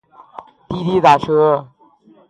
[0.67, 1.67] 滴滴打车